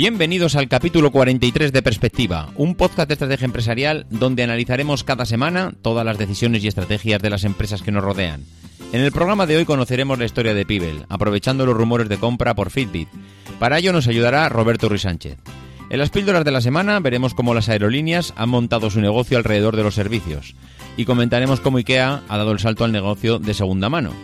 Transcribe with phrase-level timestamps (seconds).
[0.00, 5.74] Bienvenidos al capítulo 43 de Perspectiva, un podcast de estrategia empresarial donde analizaremos cada semana
[5.82, 8.42] todas las decisiones y estrategias de las empresas que nos rodean.
[8.94, 12.54] En el programa de hoy conoceremos la historia de Pibel, aprovechando los rumores de compra
[12.54, 13.10] por Fitbit.
[13.58, 15.36] Para ello nos ayudará Roberto Ruiz Sánchez.
[15.90, 19.76] En las píldoras de la semana veremos cómo las aerolíneas han montado su negocio alrededor
[19.76, 20.54] de los servicios
[20.96, 24.14] y comentaremos cómo IKEA ha dado el salto al negocio de segunda mano.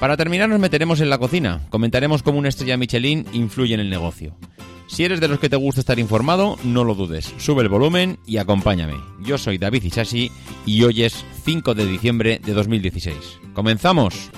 [0.00, 3.88] Para terminar nos meteremos en la cocina, comentaremos cómo una estrella Michelin influye en el
[3.88, 4.36] negocio.
[4.88, 8.18] Si eres de los que te gusta estar informado, no lo dudes, sube el volumen
[8.26, 8.94] y acompáñame.
[9.20, 10.30] Yo soy David Isasi
[10.66, 13.16] y hoy es 5 de diciembre de 2016.
[13.54, 14.30] ¡Comenzamos!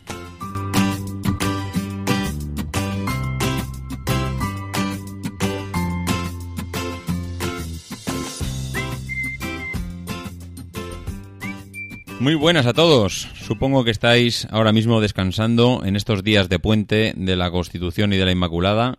[12.21, 13.29] Muy buenas a todos.
[13.47, 18.17] Supongo que estáis ahora mismo descansando en estos días de puente de la Constitución y
[18.17, 18.99] de la Inmaculada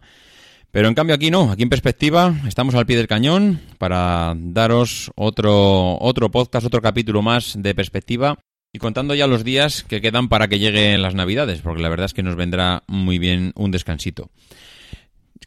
[0.72, 5.12] pero en cambio aquí no, aquí en perspectiva estamos al pie del cañón para daros
[5.16, 8.38] otro, otro podcast, otro capítulo más de perspectiva
[8.72, 12.06] y contando ya los días que quedan para que lleguen las navidades, porque la verdad
[12.06, 14.30] es que nos vendrá muy bien un descansito.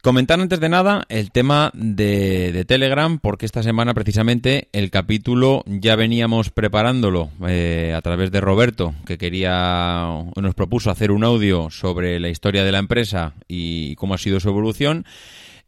[0.01, 5.95] Comentar antes de nada el tema de, Telegram, porque esta semana precisamente el capítulo ya
[5.95, 12.19] veníamos preparándolo eh, a través de Roberto, que quería, nos propuso hacer un audio sobre
[12.19, 15.05] la historia de la empresa y cómo ha sido su evolución.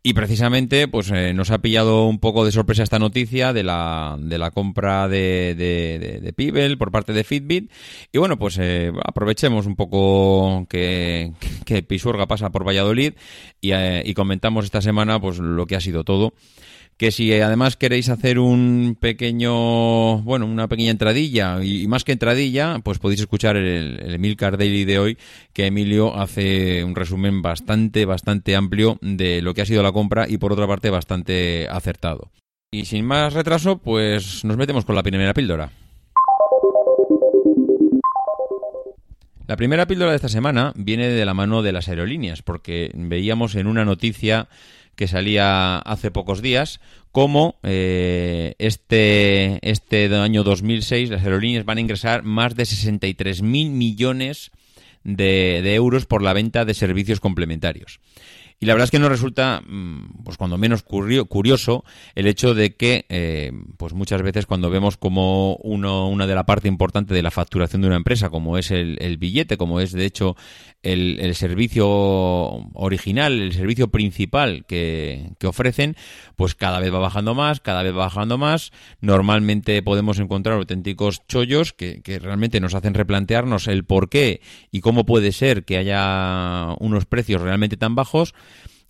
[0.06, 4.18] Y precisamente, pues eh, nos ha pillado un poco de sorpresa esta noticia de la,
[4.20, 7.72] de la compra de, de, Pibel por parte de Fitbit.
[8.12, 11.32] Y bueno, pues eh, aprovechemos un poco que,
[11.64, 13.14] que Pisuerga pasa por Valladolid
[13.62, 16.34] y, eh, y comentamos esta semana pues lo que ha sido todo
[17.04, 22.78] que si además queréis hacer un pequeño, bueno, una pequeña entradilla, y, más que entradilla,
[22.82, 25.18] pues podéis escuchar el, el Emilcar Daily de hoy,
[25.52, 30.26] que Emilio hace un resumen bastante, bastante amplio de lo que ha sido la compra
[30.26, 32.30] y por otra parte bastante acertado.
[32.72, 35.72] Y sin más retraso, pues nos metemos con la primera píldora.
[39.46, 43.56] La primera píldora de esta semana viene de la mano de las aerolíneas, porque veíamos
[43.56, 44.48] en una noticia
[44.94, 46.80] que salía hace pocos días,
[47.12, 54.50] como eh, este, este año 2006 las aerolíneas van a ingresar más de 63.000 millones
[55.04, 58.00] de, de euros por la venta de servicios complementarios.
[58.64, 62.76] Y la verdad es que nos resulta, mm, pues cuando menos curioso, el hecho de
[62.76, 67.22] que, eh, pues muchas veces cuando vemos como uno, una de la parte importante de
[67.22, 70.34] la facturación de una empresa, como es el, billete, como es de hecho
[70.82, 71.86] el, el, servicio
[72.72, 75.94] original, el servicio principal que, que, ofrecen,
[76.34, 78.72] pues cada vez va bajando más, cada vez va bajando más.
[79.02, 84.80] Normalmente podemos encontrar auténticos chollos que, que realmente nos hacen replantearnos el por qué y
[84.80, 88.34] cómo puede ser que haya unos precios realmente tan bajos.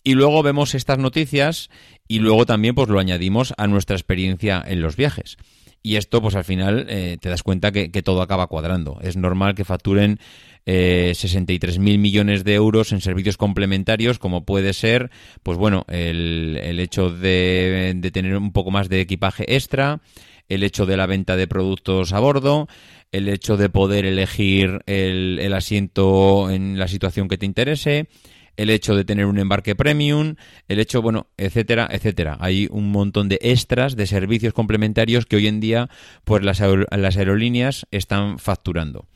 [0.05, 1.71] Y luego vemos estas noticias
[2.07, 5.39] y luego también pues lo añadimos a nuestra experiencia en los viajes.
[5.83, 8.99] Y esto, pues al final eh, te das cuenta que, todo acaba cuadrando.
[9.03, 10.19] Es normal que facturen
[10.65, 15.11] eh, 63.000 millones de euros en servicios complementarios, como puede ser,
[15.43, 20.01] pues bueno, el, el hecho de, tener un poco más de equipaje extra,
[20.49, 22.67] el hecho de la venta de productos a bordo,
[23.13, 28.09] el hecho de poder elegir el, el asiento en la situación que te interese,
[28.57, 30.37] el hecho de tener un embarque premium,
[30.69, 32.37] el hecho, bueno, etcétera, etcétera.
[32.41, 35.89] Hay un montón de extras, de servicios complementarios que hoy en día,
[36.25, 39.07] pues las, las aerolíneas están facturando.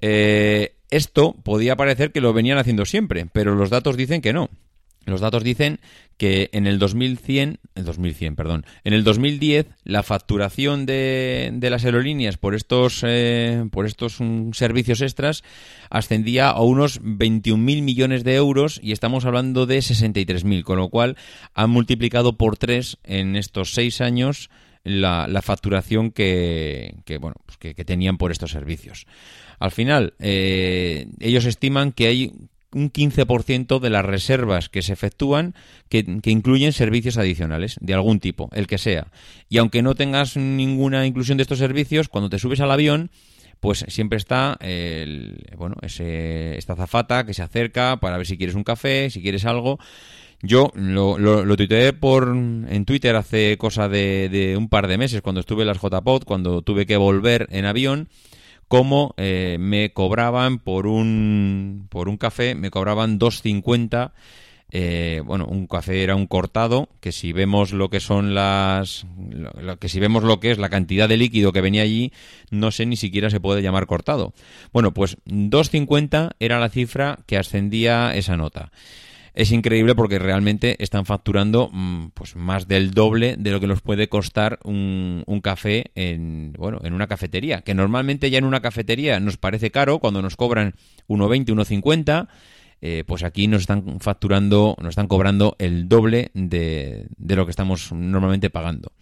[0.00, 4.50] Eh, esto podía parecer que lo venían haciendo siempre, pero los datos dicen que no.
[5.06, 5.80] Los datos dicen
[6.20, 11.86] que en el 2100, en 2100, perdón, en el 2010 la facturación de, de las
[11.86, 15.42] aerolíneas por estos eh, por estos mm, servicios extras
[15.88, 21.16] ascendía a unos 21.000 millones de euros y estamos hablando de 63.000, con lo cual
[21.54, 24.50] han multiplicado por tres en estos seis años
[24.84, 29.06] la, facturación que, bueno pues que, tenían por estos servicios.
[29.58, 32.32] Al final, eh, ellos estiman que hay
[32.72, 35.54] un 15% de las reservas que se efectúan
[35.88, 39.08] que, incluyen servicios adicionales de algún tipo, el que sea.
[39.48, 43.10] Y aunque no tengas ninguna inclusión de estos servicios, cuando te subes al avión,
[43.60, 48.54] pues siempre está el, bueno, ese, esta zafata que se acerca para ver si quieres
[48.54, 49.78] un café, si quieres algo.
[50.42, 55.20] Yo lo, lo, tuiteé por, en Twitter hace cosa de, de, un par de meses,
[55.20, 58.08] cuando estuve en las JPod, cuando tuve que volver en avión
[58.70, 64.12] cómo eh, me cobraban por un, por un café, me cobraban 2.50.
[64.70, 69.06] Eh, bueno, un café era un cortado, que si vemos lo que son las,
[69.80, 72.12] que si vemos lo que es la cantidad de líquido que venía allí,
[72.52, 74.34] no sé ni siquiera se puede llamar cortado.
[74.72, 78.70] Bueno, pues 2.50 era la cifra que ascendía esa nota
[79.34, 83.80] es increíble porque realmente están facturando mm, pues más del doble de lo que nos
[83.80, 89.18] puede costar un, café en bueno en una cafetería que normalmente ya en una cafetería
[89.20, 90.74] nos parece caro cuando nos cobran
[91.08, 92.28] 1,20 1,50
[92.82, 97.50] eh, pues aquí nos están facturando nos están cobrando el doble de, de lo que
[97.50, 98.92] estamos normalmente pagando.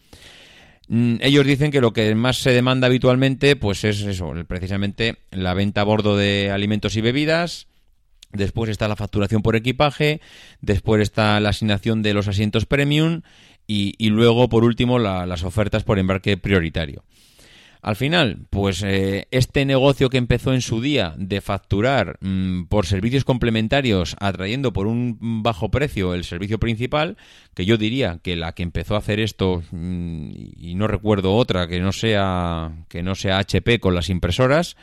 [0.89, 5.55] Mm, ellos dicen que lo que más se demanda habitualmente pues es eso precisamente la
[5.55, 7.68] venta a bordo de alimentos y bebidas
[8.33, 10.21] Después está la facturación por equipaje,
[10.61, 13.23] después está la asignación de los asientos premium
[13.67, 17.05] y, luego, por último, las ofertas por embarque prioritario.
[17.81, 22.87] Al final, pues eh, este negocio que empezó en su día de facturar mm, por
[22.87, 27.17] servicios complementarios, atrayendo por un bajo precio el servicio principal,
[27.55, 31.69] que yo diría que la que empezó a hacer esto, mm, y no recuerdo otra
[31.69, 34.77] que no sea que no sea HP con las impresoras,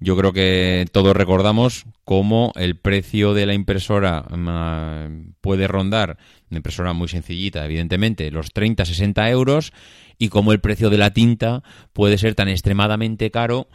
[0.00, 6.16] yo creo que todos recordamos cómo el precio de la impresora mm, puede rondar,
[6.50, 9.72] una impresora muy sencillita, evidentemente, los 30-60 euros,
[10.18, 11.62] y cómo el precio de la tinta
[11.92, 13.68] puede ser tan extremadamente caro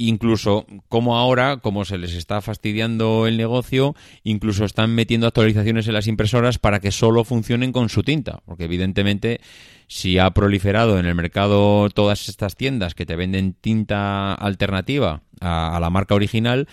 [0.00, 3.94] incluso como ahora, como se les está fastidiando el negocio,
[4.24, 8.64] incluso están metiendo actualizaciones en las impresoras para que solo funcionen con su tinta, porque
[8.64, 9.40] evidentemente
[9.88, 15.78] si ha proliferado en el mercado todas estas tiendas que te venden tinta alternativa a,
[15.80, 16.66] la marca original,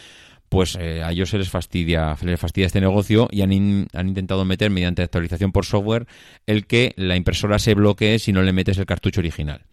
[0.48, 4.08] pues eh, a ellos se les fastidia, se les fastidia este negocio y han, han,
[4.08, 6.08] intentado meter mediante actualización por software
[6.46, 9.64] el que la impresora se bloquee si no le metes el cartucho original.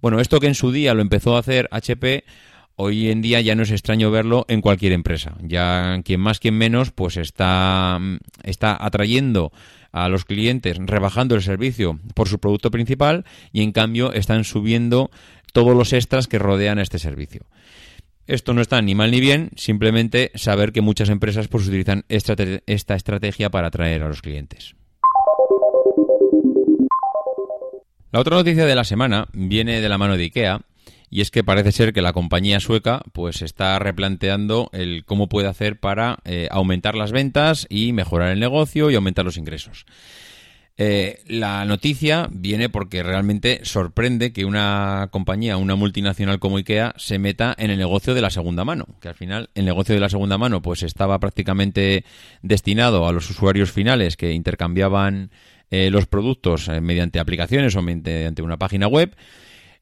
[0.00, 2.24] Bueno, esto que en su día lo empezó a hacer HP,
[2.76, 5.36] hoy en día ya no es extraño verlo en cualquier empresa.
[5.42, 7.98] Ya quien más, quien menos, pues está,
[8.42, 9.52] está atrayendo
[9.92, 15.10] a los clientes, rebajando el servicio por su producto principal y en cambio están subiendo
[15.52, 17.46] todos los extras que rodean este servicio.
[18.26, 22.94] Esto no está ni mal ni bien, simplemente saber que muchas empresas pues utilizan esta
[22.94, 24.74] estrategia para atraer a los clientes.
[28.12, 30.60] La otra noticia de la semana viene de la mano de IKEA
[31.12, 35.46] y es que parece ser que la compañía sueca pues está replanteando el cómo puede
[35.46, 39.84] hacer para eh, aumentar las ventas y mejorar el negocio y aumentar los ingresos.
[40.78, 47.18] Eh, la noticia viene porque realmente sorprende que una compañía, una multinacional como IKEA, se
[47.18, 48.86] meta en el negocio de la segunda mano.
[49.02, 52.06] Que al final el negocio de la segunda mano pues estaba prácticamente
[52.40, 55.30] destinado a los usuarios finales que intercambiaban
[55.70, 59.14] eh, los productos mediante aplicaciones o mediante una página web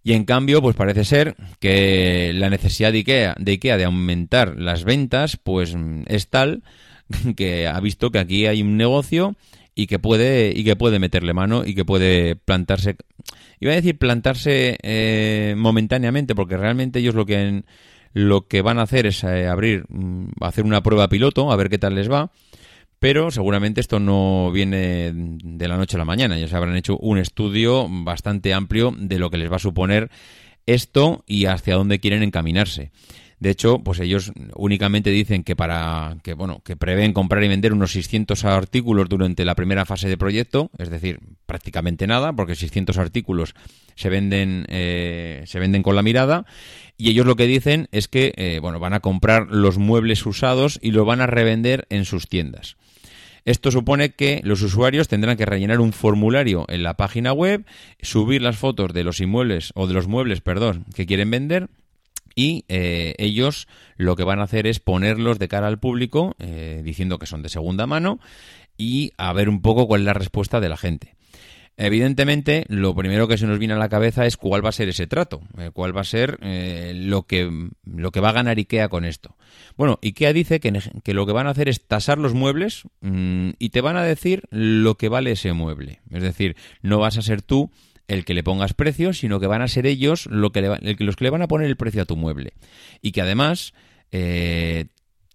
[0.03, 4.85] y en cambio, pues parece ser que la necesidad de IKEA, de de aumentar las
[4.85, 5.77] ventas, pues
[6.07, 6.63] es tal
[7.37, 9.37] que ha visto que aquí hay un negocio
[9.75, 12.97] y que puede y que puede meterle mano y que puede plantarse
[13.61, 17.63] iba a decir plantarse eh, momentáneamente porque realmente ellos lo que
[18.13, 21.71] lo que van a hacer es eh, abrir mm, hacer una prueba piloto a ver
[21.71, 22.31] qué tal les va
[23.01, 26.39] pero seguramente esto no viene de la noche a la mañana.
[26.39, 30.11] Ya se habrán hecho un estudio bastante amplio de lo que les va a suponer
[30.67, 32.93] esto y hacia dónde quieren encaminarse.
[33.39, 37.73] De hecho, pues ellos únicamente dicen que para que bueno, que prevén comprar y vender
[37.73, 42.99] unos 600 artículos durante la primera fase de proyecto, es decir, prácticamente nada, porque 600
[42.99, 43.55] artículos
[43.95, 46.45] se venden eh, se venden con la mirada
[46.99, 50.79] y ellos lo que dicen es que eh, bueno, van a comprar los muebles usados
[50.83, 52.77] y los van a revender en sus tiendas.
[53.45, 57.65] Esto supone que los usuarios tendrán que rellenar un formulario en la página web,
[58.01, 61.69] subir las fotos de los inmuebles o de los muebles, perdón, que quieren vender
[62.35, 66.81] y eh, ellos lo que van a hacer es ponerlos de cara al público eh,
[66.85, 68.21] diciendo que son de segunda mano
[68.79, 71.17] y a ver un poco cuál es la respuesta de la gente.
[71.83, 74.91] Evidentemente, lo primero que se nos viene a la cabeza es cuál va a ser
[74.91, 77.51] ese trato, eh, cuál va a ser eh, lo, que,
[77.87, 79.35] lo que va a ganar IKEA con esto.
[79.79, 83.53] Bueno, IKEA dice que, que lo que van a hacer es tasar los muebles mm,
[83.59, 86.03] y te van a decir lo que vale ese mueble.
[86.11, 87.71] Es decir, no vas a ser tú
[88.09, 91.25] el que le pongas precio, sino que van a ser ellos lo que los que
[91.25, 92.53] le van a poner el precio a tu mueble.
[93.01, 93.73] Y que además
[94.13, 94.85] eh,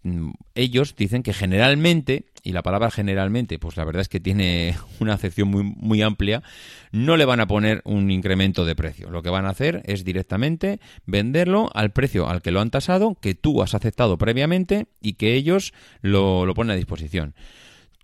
[0.05, 4.75] Mm, ellos dicen que generalmente, y la palabra generalmente, pues la verdad es que tiene
[5.01, 6.43] una acepción muy, muy amplia,
[6.91, 9.09] no le van a poner un incremento de precio.
[9.09, 13.15] Lo que van a hacer es directamente venderlo al precio al que lo han tasado,
[13.19, 17.33] que tú has aceptado previamente y que ellos lo, lo ponen a disposición.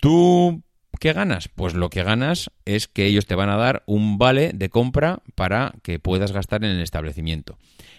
[0.02, 0.64] Tú
[1.02, 1.48] ¿Qué ganas?
[1.48, 5.24] Pues lo que ganas es que ellos te van a dar un vale de compra
[5.34, 7.58] para que puedas gastar en el establecimiento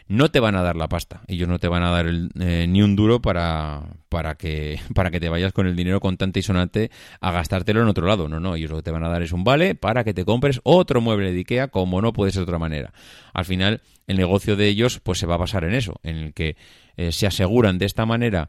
[0.08, 1.22] no te van a dar la pasta.
[1.26, 5.20] Ellos no te van a dar eh, ni un duro para, para, que, para que
[5.20, 6.90] te vayas con el dinero contante y sonante
[7.20, 8.28] a gastártelo en otro lado.
[8.28, 10.24] No, no, ellos lo que te van a dar es un vale para que te
[10.24, 12.92] compres otro mueble de Ikea como no puede ser de otra manera.
[13.32, 16.34] Al final, el negocio de ellos pues se va a basar en eso, en el
[16.34, 16.56] que
[16.96, 18.48] eh, se aseguran de esta manera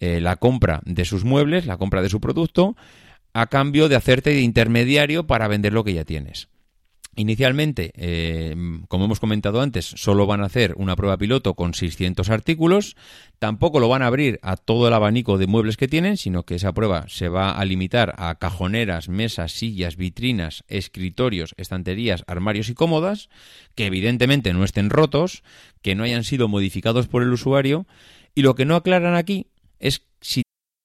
[0.00, 2.76] eh, la compra de sus muebles, la compra de su producto,
[3.34, 6.48] a cambio de hacerte de intermediario para vender lo que ya tienes.
[7.16, 8.56] Inicialmente, eh,
[8.88, 12.96] como hemos comentado antes, solo van a hacer una prueba piloto con 600 artículos.
[13.38, 16.56] Tampoco lo van a abrir a todo el abanico de muebles que tienen, sino que
[16.56, 22.74] esa prueba se va a limitar a cajoneras, mesas, sillas, vitrinas, escritorios, estanterías, armarios y
[22.74, 23.28] cómodas,
[23.76, 25.44] que evidentemente no estén rotos,
[25.82, 27.86] que no hayan sido modificados por el usuario.
[28.34, 29.46] Y lo que no aclaran aquí
[29.78, 30.42] es si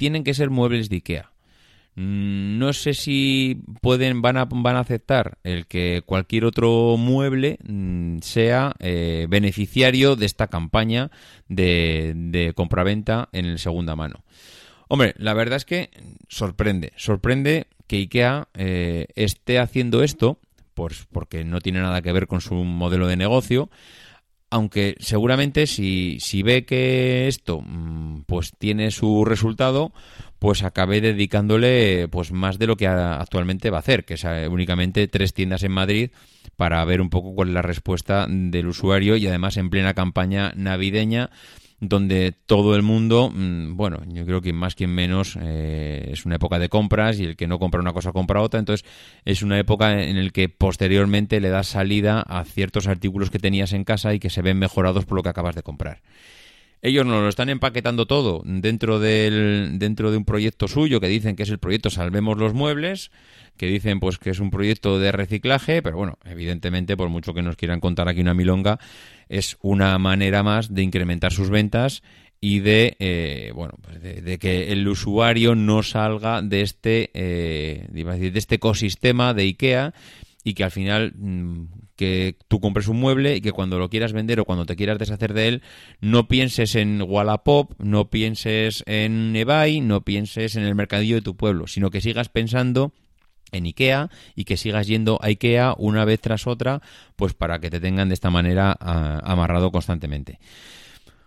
[0.00, 1.30] Tienen que ser muebles de IKEA.
[1.94, 7.58] Mm, no sé si pueden, van a, van a aceptar el que cualquier otro mueble
[7.62, 11.10] mm, sea eh, beneficiario de esta campaña
[11.48, 14.24] de, de compraventa en el segunda mano.
[14.88, 15.90] Hombre, la verdad es que
[16.28, 20.38] sorprende, sorprende que IKEA eh, esté haciendo esto,
[20.72, 23.68] pues porque no tiene nada que ver con su modelo de negocio,
[24.50, 29.92] aunque seguramente si, si ve que esto mm, pues tiene su resultado,
[30.38, 34.48] pues acabe dedicándole pues más de lo que actualmente va a hacer, que es eh,
[34.48, 36.10] únicamente tres tiendas en Madrid
[36.56, 40.52] para ver un poco cuál es la respuesta del usuario y además en plena campaña
[40.56, 41.30] navideña
[41.80, 46.36] donde todo el mundo, mm, bueno, yo creo que más que menos eh, es una
[46.36, 48.86] época de compras y el que no compra una cosa compra otra, entonces
[49.24, 53.72] es una época en la que posteriormente le das salida a ciertos artículos que tenías
[53.72, 56.02] en casa y que se ven mejorados por lo que acabas de comprar.
[56.82, 61.36] Ellos nos lo están empaquetando todo dentro, del, dentro de un proyecto suyo que dicen
[61.36, 63.10] que es el proyecto Salvemos los Muebles,
[63.56, 67.42] que dicen pues que es un proyecto de reciclaje, pero bueno, evidentemente, por mucho que
[67.42, 68.78] nos quieran contar aquí una milonga,
[69.28, 72.02] es una manera más de incrementar sus ventas
[72.40, 78.32] y de eh, bueno pues de, que el usuario no salga de este eh, de
[78.34, 79.92] este ecosistema de Ikea
[80.42, 81.64] y que al final mm,
[82.00, 84.98] que tú compres un mueble y que cuando lo quieras vender o cuando te quieras
[84.98, 85.62] deshacer de él
[86.00, 91.36] no pienses en Wallapop, no pienses en eBay, no pienses en el mercadillo de tu
[91.36, 92.94] pueblo, sino que sigas pensando
[93.52, 96.80] en IKEA y que sigas yendo a IKEA una vez tras otra,
[97.16, 100.38] pues para que te tengan de esta manera ah, amarrado constantemente.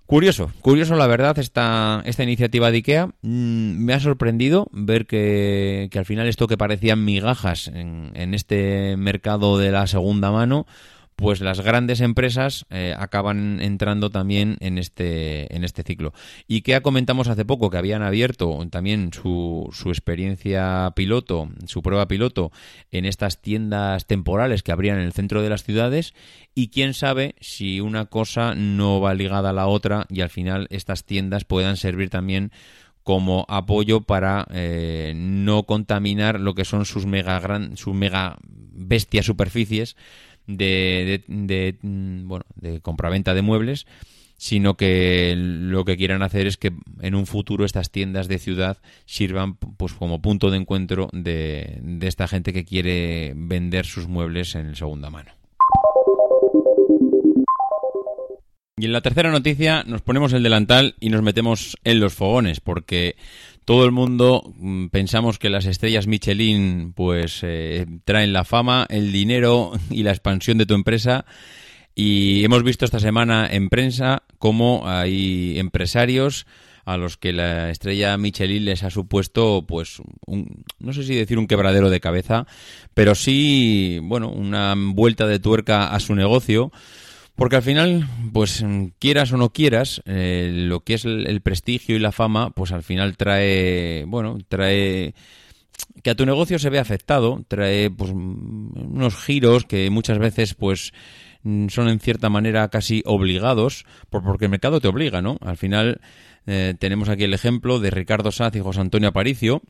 [0.06, 3.08] Curioso, curioso la verdad esta, esta iniciativa de IKEA.
[3.22, 8.34] Mm, me ha sorprendido ver que, que, al final esto que parecían migajas en, en
[8.34, 10.68] este mercado de la segunda mano,
[11.16, 16.14] pues las grandes empresas eh, acaban entrando también en este, en este ciclo.
[16.48, 22.08] Y que comentamos hace poco que habían abierto también su, su experiencia piloto, su prueba
[22.08, 22.52] piloto
[22.92, 26.14] en estas tiendas temporales que abrían en el centro de las ciudades
[26.56, 30.68] y quién sabe si una cosa no va ligada a la otra y al final
[30.70, 32.52] estas tiendas puedan servir también
[33.04, 39.26] como apoyo para eh, no contaminar lo que son sus mega gran, sus mega bestias
[39.26, 39.96] superficies
[40.48, 43.86] de, de, mm, bueno de compraventa de muebles
[44.38, 48.78] sino que lo que quieran hacer es que en un futuro estas tiendas de ciudad
[49.06, 54.56] sirvan pues como punto de encuentro de, de esta gente que quiere vender sus muebles
[54.56, 55.32] en segunda mano.
[58.76, 62.60] Y en la tercera noticia nos ponemos el delantal y nos metemos en los fogones,
[62.60, 63.16] porque
[63.66, 69.12] todo el mundo mm, pensamos que las estrellas Michelin pues eh, traen la fama, el
[69.12, 71.26] dinero y la expansión de tu empresa.
[71.96, 76.48] Y hemos visto esta semana en prensa cómo hay empresarios
[76.86, 81.38] a los que la estrella Michelin les ha supuesto, pues, un, no sé si decir
[81.38, 82.46] un quebradero de cabeza,
[82.94, 86.72] pero sí, bueno, una vuelta de tuerca a su negocio
[87.36, 88.64] porque al final, pues
[89.00, 92.84] quieras o no quieras, eh, lo que es el, prestigio y la fama, pues al
[92.84, 95.16] final trae, bueno, trae
[96.04, 100.94] que a tu negocio se ve afectado, trae pues unos giros que muchas veces pues
[101.44, 105.38] son en cierta manera casi obligados, porque el mercado te obliga, ¿no?
[105.42, 106.02] Al final
[106.46, 109.62] eh, tenemos aquí el ejemplo de Ricardo Saz y José Antonio Aparicio,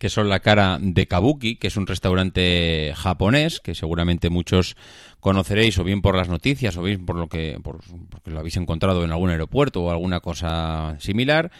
[0.00, 4.74] que son la cara de Kabuki, que es un restaurante japonés, que seguramente muchos
[5.20, 8.56] conoceréis o bien por las noticias o bien por lo que por, porque lo habéis
[8.56, 11.52] encontrado en algún aeropuerto o alguna cosa similar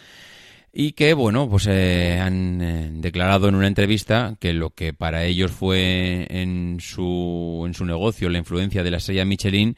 [0.73, 5.23] y que bueno pues eh, han eh, declarado en una entrevista que lo que para
[5.23, 9.77] ellos fue en su en su negocio la influencia de la estrella Michelin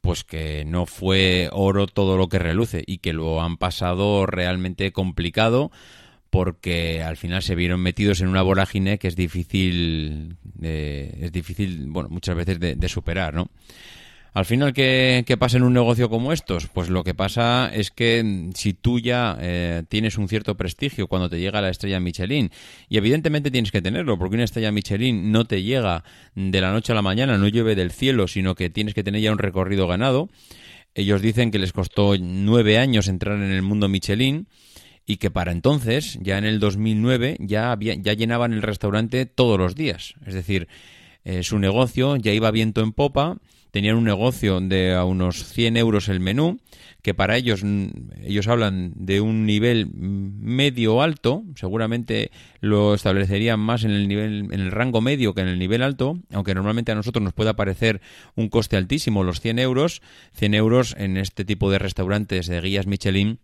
[0.00, 4.92] pues que no fue oro todo lo que reluce y que lo han pasado realmente
[4.92, 5.70] complicado
[6.30, 12.08] porque al final se vieron metidos en una vorágine que es difícil, es difícil, bueno,
[12.10, 13.48] muchas veces de, superar, ¿no?
[14.34, 16.68] Al final, ¿qué, pasa en un negocio como estos?
[16.68, 21.30] Pues lo que pasa es que si tú ya eh, tienes un cierto prestigio cuando
[21.30, 22.50] te llega la estrella Michelin,
[22.88, 26.04] y evidentemente tienes que tenerlo, porque una estrella Michelin no te llega
[26.34, 29.22] de la noche a la mañana, no llueve del cielo, sino que tienes que tener
[29.22, 30.28] ya un recorrido ganado.
[30.94, 34.46] Ellos dicen que les costó nueve años entrar en el mundo Michelin
[35.08, 39.58] y que para entonces, ya en el 2009, ya, había, ya llenaban el restaurante todos
[39.58, 40.14] los días.
[40.26, 40.68] Es decir,
[41.24, 43.38] eh, su negocio ya iba viento en popa,
[43.70, 46.60] tenían un negocio de a unos 100 euros el menú,
[47.00, 47.88] que para ellos, mm,
[48.24, 54.60] ellos hablan de un nivel medio alto, seguramente lo establecerían más en el nivel, en
[54.60, 58.02] el rango medio que en el nivel alto, aunque normalmente a nosotros nos pueda parecer
[58.34, 60.02] un coste altísimo los 100 euros,
[60.34, 63.38] 100 euros en este tipo de restaurantes de guías Michelin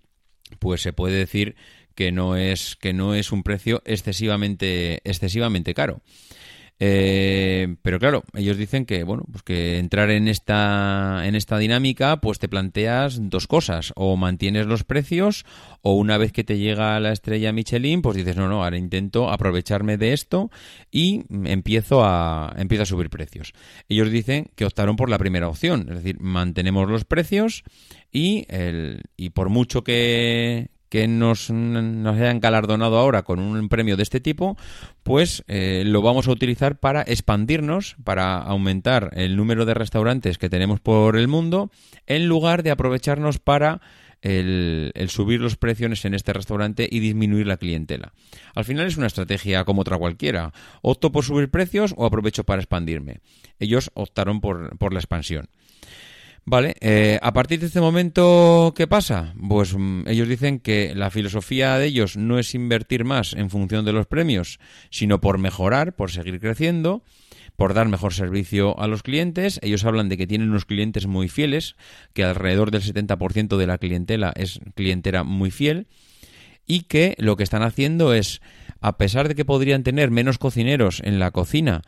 [0.58, 1.56] pues se puede decir
[1.94, 6.00] que no es que no es un precio excesivamente excesivamente caro.
[6.80, 12.20] Eh, pero claro, ellos dicen que bueno, pues que entrar en esta en esta dinámica,
[12.20, 15.46] pues te planteas dos cosas: o mantienes los precios,
[15.82, 19.30] o una vez que te llega la estrella Michelin, pues dices no, no, ahora intento
[19.30, 20.50] aprovecharme de esto
[20.90, 23.52] y empiezo a empiezo a subir precios.
[23.88, 27.62] Ellos dicen que optaron por la primera opción, es decir, mantenemos los precios
[28.10, 33.96] y el y por mucho que que nos, nos hayan galardonado ahora con un premio
[33.96, 34.56] de este tipo,
[35.02, 40.48] pues eh, lo vamos a utilizar para expandirnos, para aumentar el número de restaurantes que
[40.48, 41.72] tenemos por el mundo,
[42.06, 43.80] en lugar de aprovecharnos para
[44.22, 48.12] el, subir los precios en este restaurante y disminuir la clientela.
[48.54, 50.52] Al final es una estrategia como otra cualquiera.
[50.80, 53.18] Opto por subir precios o aprovecho para expandirme.
[53.58, 55.48] Ellos optaron por, por la expansión.
[56.46, 59.34] Vale, eh, a partir de este momento, ¿qué pasa?
[59.48, 63.86] Pues mm, ellos dicen que la filosofía de ellos no es invertir más en función
[63.86, 64.58] de los premios,
[64.90, 67.02] sino por mejorar, por seguir creciendo,
[67.56, 69.58] por dar mejor servicio a los clientes.
[69.62, 71.76] Ellos hablan de que tienen unos clientes muy fieles,
[72.12, 75.86] que alrededor del 70% de la clientela es clientela muy fiel,
[76.66, 78.42] y que lo que están haciendo es,
[78.80, 81.80] a pesar de que podrían tener menos cocineros en la cocina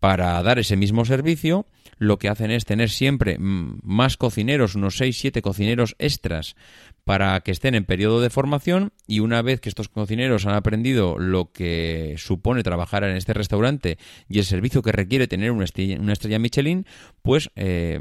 [0.00, 1.66] para dar ese mismo servicio,
[2.02, 6.56] lo que hacen es tener siempre más cocineros, unos 6-7 cocineros extras
[7.04, 11.16] para que estén en periodo de formación y una vez que estos cocineros han aprendido
[11.18, 16.38] lo que supone trabajar en este restaurante y el servicio que requiere tener una estrella,
[16.40, 16.86] Michelin,
[17.22, 18.00] pues eh,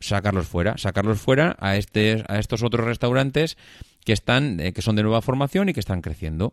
[0.00, 3.56] sacarlos fuera, sacarlos fuera a, este, a estos otros restaurantes
[4.04, 6.52] que están, eh, que son de nueva formación y que están creciendo.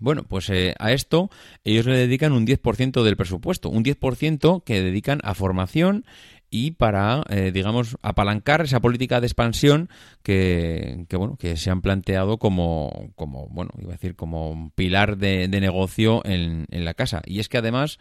[0.00, 1.30] Bueno, pues eh, a esto
[1.64, 6.04] ellos le dedican un 10% del presupuesto, un 10% que dedican a formación
[6.50, 9.90] y para, eh, digamos, apalancar esa política de expansión
[10.22, 14.70] que, que, bueno, que se han planteado como, como, bueno, iba a decir, como un
[14.70, 17.20] pilar de, negocio en, en, la casa.
[17.26, 17.98] Y es que además,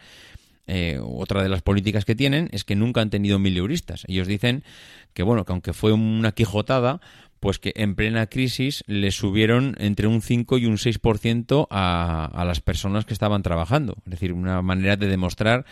[0.67, 4.03] eh, otra de las políticas que tienen es que nunca han tenido mileuristas.
[4.07, 4.63] Ellos dicen
[5.13, 7.01] que, bueno, que aunque fue una quijotada,
[7.39, 12.45] pues que en plena crisis le subieron entre un 5 y un 6% a, a
[12.45, 13.95] las personas que estaban trabajando.
[14.05, 15.65] Es decir, una manera de demostrar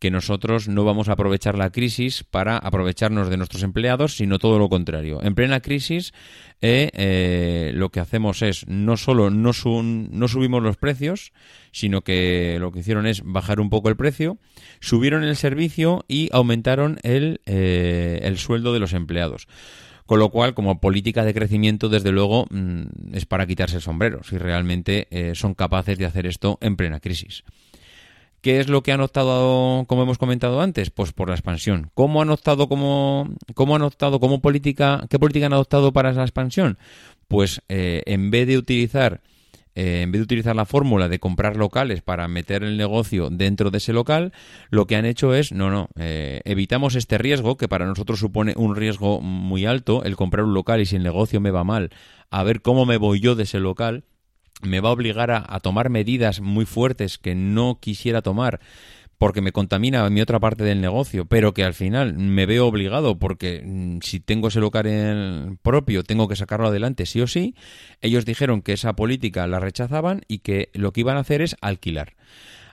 [0.00, 4.58] que nosotros no vamos a aprovechar la crisis para aprovecharnos de nuestros empleados, sino todo
[4.58, 5.22] lo contrario.
[5.22, 6.14] En plena crisis,
[6.62, 11.32] eh, eh, lo que hacemos es no solo no, no subimos los precios,
[11.70, 14.38] sino que lo que hicieron es bajar un poco el precio,
[14.80, 19.48] subieron el servicio y aumentaron el, eh, el sueldo de los empleados.
[20.10, 24.24] Con lo cual, como política de crecimiento, desde luego, mm, es para quitarse el sombrero,
[24.24, 27.44] si realmente son capaces de hacer esto en plena crisis.
[28.40, 30.90] ¿Qué es lo que han optado, como hemos comentado antes?
[30.90, 31.92] Pues por la expansión.
[31.94, 33.82] ¿Cómo han optado como, cómo han
[34.40, 36.76] política, qué política han adoptado para esa expansión?
[37.28, 39.20] Pues eh, en vez de utilizar
[39.80, 43.70] eh, en vez de utilizar la fórmula de comprar locales para meter el negocio dentro
[43.70, 44.34] de ese local,
[44.68, 48.52] lo que han hecho es, no, no, eh, evitamos este riesgo, que para nosotros supone
[48.58, 51.88] un riesgo muy alto, el comprar un local y si el negocio me va mal,
[52.30, 54.04] a ver cómo me voy yo de ese local
[54.60, 58.60] me va a obligar a, tomar medidas muy fuertes que no quisiera tomar
[59.20, 63.18] porque me contamina mi otra parte del negocio, pero que al final me veo obligado
[63.18, 67.54] porque mm, si tengo ese local propio tengo que sacarlo adelante sí o sí,
[68.00, 71.54] ellos dijeron que esa política la rechazaban y que lo que iban a hacer es
[71.60, 72.14] alquilar.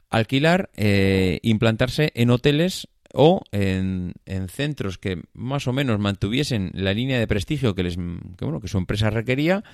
[0.10, 6.94] Alquilar, eh, implantarse en hoteles o en, en, centros que más o menos mantuviesen la
[6.94, 9.66] línea de prestigio que, les, que, bueno, que su empresa requería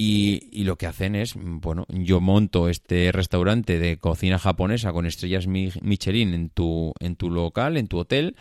[0.00, 5.48] y, lo que hacen es, bueno, yo monto este restaurante de cocina japonesa con estrellas
[5.48, 8.36] Michelin en tu, en tu local, en tu hotel,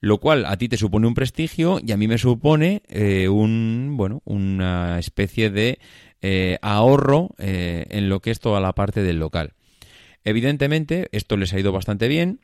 [0.00, 3.94] lo cual a ti te supone un prestigio y a mí me supone eh, un,
[3.96, 5.78] bueno, una especie de
[6.22, 9.52] eh, ahorro eh, en lo que es toda la parte del local.
[10.24, 12.40] Evidentemente, esto les ha ido bastante bien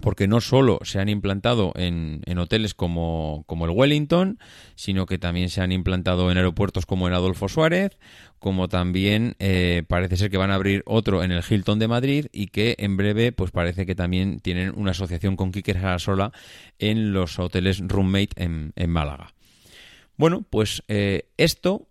[0.00, 4.38] porque no solo se han implantado en, hoteles como, el Wellington,
[4.74, 7.98] sino que también se han implantado en aeropuertos como en Adolfo Suárez,
[8.38, 12.26] como también eh, parece ser que van a abrir otro en el Hilton de Madrid
[12.32, 16.32] y que en breve pues parece que también tienen una asociación con Kiker Sola
[16.78, 19.32] en los hoteles Roommate en Málaga.
[20.16, 21.88] Bueno, pues eh, esto,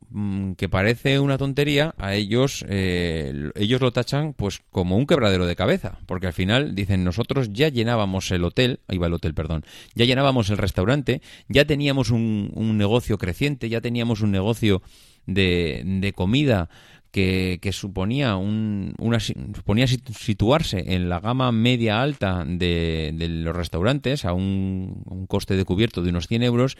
[0.57, 5.55] que parece una tontería, a ellos, eh, ellos lo tachan pues como un quebradero de
[5.55, 9.65] cabeza, porque al final dicen, nosotros ya llenábamos el hotel, ahí va el hotel, perdón,
[9.93, 14.81] ya llenábamos el restaurante, ya teníamos un, negocio creciente, ya teníamos un negocio
[15.25, 16.69] de, de comida
[17.11, 24.25] que, suponía, un, una, suponía situarse en la gama media alta de, de los restaurantes
[24.25, 26.77] a un, un coste de cubierto de unos 100 euros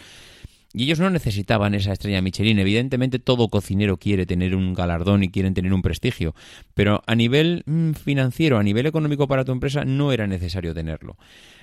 [0.76, 2.60] y ellos no necesitaban esa estrella Michelin.
[2.60, 6.36] Evidentemente todo cocinero quiere tener un galardón y quieren tener un prestigio.
[6.74, 11.18] Pero a nivel mm, financiero, a nivel económico para tu empresa, no era necesario tenerlo.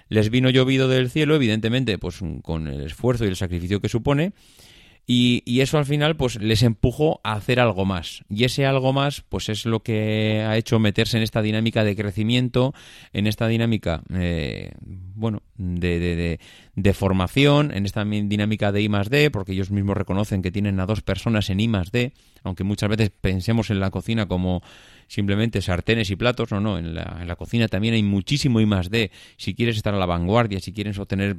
[0.08, 4.32] Les vino llovido del cielo, evidentemente, pues con el esfuerzo y el sacrificio que supone.
[5.04, 8.22] Y, eso al final pues les empujó a hacer algo más.
[8.28, 11.96] Y ese algo más pues es lo que ha hecho meterse en esta dinámica de
[11.96, 12.72] crecimiento
[13.12, 16.40] en esta dinámica eh, bueno de, de,
[16.74, 20.80] de, formación en esta dinámica de I más D porque ellos mismos reconocen que tienen
[20.80, 22.12] a dos personas en I más D
[22.44, 24.62] aunque muchas veces pensemos en la cocina como
[25.08, 26.50] simplemente sartenes y platos.
[26.50, 29.10] No no en la, en la cocina también hay muchísimo I más D.
[29.36, 31.38] Si quieres estar a la vanguardia si quieres obtener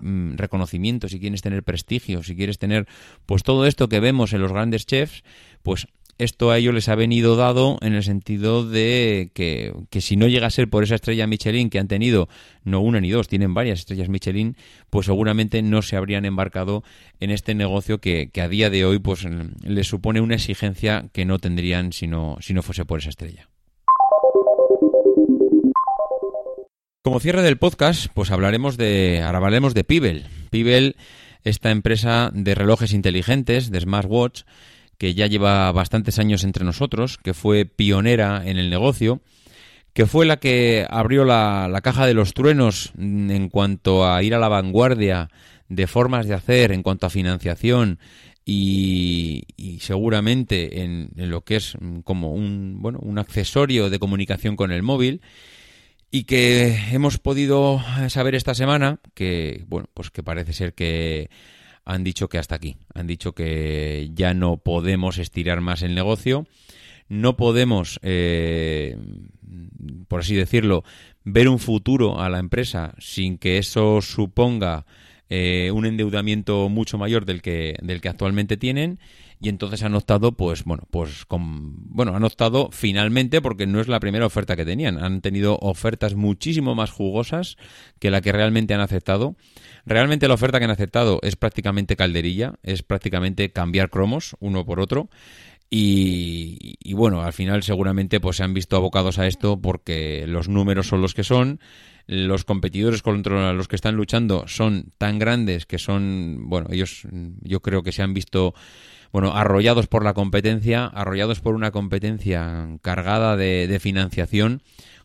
[0.00, 2.86] Mm, reconocimiento, si quieres tener prestigio, si quieres tener
[3.26, 5.22] pues todo esto que vemos en los grandes chefs,
[5.62, 5.86] pues
[6.18, 10.28] esto a ellos les ha venido dado en el sentido de que, que, si no
[10.28, 12.28] llega a ser por esa estrella Michelin que han tenido,
[12.62, 14.56] no una ni dos, tienen varias estrellas Michelin,
[14.90, 16.84] pues seguramente no se habrían embarcado
[17.20, 19.26] en este negocio que, que a día de hoy pues
[19.62, 23.49] les supone una exigencia que no tendrían si no, si no fuese por esa estrella.
[27.02, 30.26] Como cierre del podcast, pues hablaremos de, ahora hablaremos de Pibel.
[30.50, 30.96] Pibel,
[31.44, 34.42] esta empresa de relojes inteligentes, de smartwatch,
[34.98, 39.22] que ya lleva bastantes años entre nosotros, que fue pionera en el negocio,
[39.94, 44.38] que fue la que abrió la, caja de los truenos en cuanto a ir a
[44.38, 45.30] la vanguardia
[45.70, 47.98] de formas de hacer, en cuanto a financiación
[48.44, 49.46] y,
[49.80, 54.82] seguramente en, en, lo que es como un, bueno, un accesorio de comunicación con el
[54.82, 55.22] móvil
[56.10, 61.30] y que hemos podido saber esta semana que, bueno, pues que parece ser que
[61.84, 66.46] han dicho que hasta aquí, han dicho que ya no podemos estirar más el negocio,
[67.08, 68.96] no podemos, eh,
[70.08, 70.84] por así decirlo,
[71.24, 74.86] ver un futuro a la empresa sin que eso suponga
[75.28, 78.98] eh, un endeudamiento mucho mayor del que, del que actualmente tienen
[79.40, 83.88] y entonces han optado, pues bueno, pues con, bueno, han optado finalmente porque no es
[83.88, 87.56] la primera oferta que tenían, han tenido ofertas muchísimo más jugosas
[87.98, 89.36] que la que realmente han aceptado.
[89.86, 94.78] Realmente la oferta que han aceptado es prácticamente calderilla, es prácticamente cambiar cromos uno por
[94.78, 95.08] otro.
[95.72, 100.48] Y, y, bueno, al final seguramente pues se han visto abocados a esto porque los
[100.48, 101.60] números son los que son,
[102.08, 107.06] los competidores contra los que están luchando son tan grandes que son, bueno, ellos
[107.42, 108.52] yo creo que se han visto
[109.12, 114.62] bueno, arrollados por la competencia, arrollados por una competencia cargada de, financiación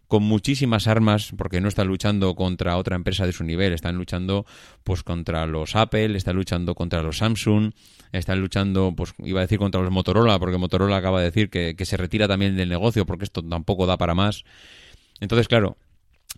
[0.07, 4.45] con muchísimas armas, porque no están luchando contra otra empresa de su nivel, están luchando
[4.83, 7.71] pues contra los Apple, están luchando contra los Samsung,
[8.11, 11.75] están luchando, pues iba a decir contra los Motorola, porque Motorola acaba de decir que,
[11.85, 14.43] se retira también del negocio, porque esto tampoco da para más.
[15.19, 15.75] Entonces, claro,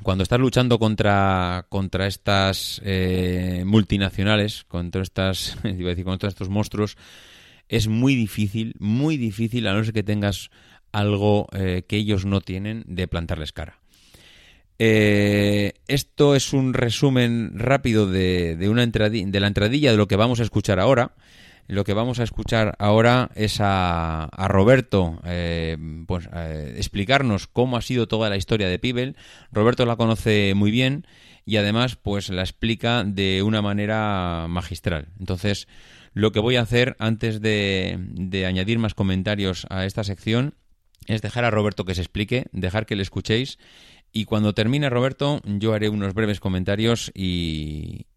[0.01, 6.47] cuando estás luchando contra, contra estas eh, multinacionales, contra estas, iba a decir, contra estos
[6.47, 6.95] monstruos,
[7.69, 10.49] es muy difícil, muy difícil, a no ser que tengas
[10.91, 13.79] algo eh, que ellos no tienen, de plantarles cara.
[14.79, 20.39] Eh, esto es un resumen rápido de, una de la entradilla de lo que vamos
[20.39, 21.15] a escuchar ahora.
[21.67, 25.75] Lo que vamos a escuchar ahora es a, Roberto eh,
[26.07, 26.29] pues,
[26.77, 29.17] explicarnos cómo ha sido toda la historia de Pibel.
[29.51, 31.05] Roberto la conoce muy bien
[31.45, 35.09] y además pues la explica de una manera magistral.
[35.19, 35.67] Entonces,
[36.17, 40.55] lo que voy a hacer antes de, añadir más comentarios a esta sección
[41.05, 43.59] es dejar a Roberto que se explique, dejar que le escuchéis
[44.11, 48.07] y cuando termine Roberto yo haré unos breves comentarios y,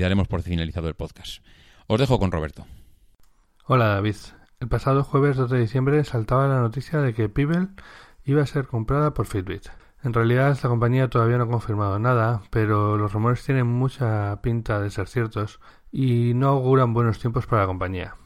[0.00, 1.44] daremos por finalizado el podcast.
[1.86, 2.66] Os dejo con Roberto.
[3.66, 4.16] Hola David.
[4.58, 7.68] El pasado jueves 2 de diciembre saltaba la noticia de que Pibel
[8.24, 9.68] iba a ser comprada por Fitbit.
[10.02, 14.80] En realidad la compañía todavía no ha confirmado nada, pero los rumores tienen mucha pinta
[14.80, 15.60] de ser ciertos
[15.96, 18.16] y no auguran buenos tiempos para la compañía.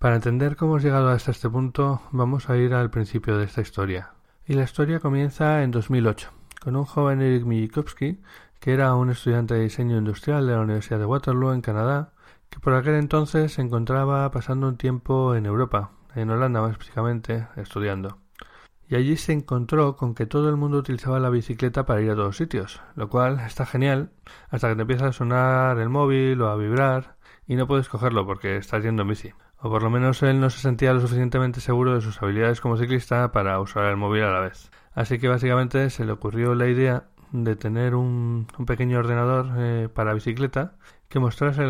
[0.00, 3.60] Para entender cómo hemos llegado hasta este punto, vamos a ir al principio de esta
[3.60, 4.10] historia.
[4.44, 8.20] Y la historia comienza en 2008, con un joven Eric Mijikovsky,
[8.58, 12.12] que era un estudiante de diseño industrial de la Universidad de Waterloo en Canadá,
[12.48, 17.46] que por aquel entonces se encontraba pasando un tiempo en Europa, en Holanda más específicamente,
[17.54, 18.19] estudiando.
[18.90, 22.16] Y allí se encontró con que todo el mundo utilizaba la bicicleta para ir a
[22.16, 24.10] todos sitios, lo cual está genial
[24.48, 27.14] hasta que te empieza a sonar el móvil o a vibrar
[27.46, 29.30] y no puedes cogerlo porque estás yendo en bici.
[29.58, 32.76] O por lo menos él no se sentía lo suficientemente seguro de sus habilidades como
[32.76, 34.72] ciclista para usar el móvil a la vez.
[34.92, 40.14] Así que básicamente se le ocurrió la idea de tener un, pequeño ordenador eh, para
[40.14, 40.74] bicicleta
[41.08, 41.62] que mostrase